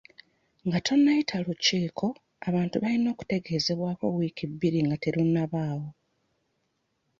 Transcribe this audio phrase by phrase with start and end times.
[0.67, 2.07] Nga tonnayita lukiiko,
[2.47, 5.89] abantu balina okutegeezebwako wiiki bbiri nga terunnabaawo.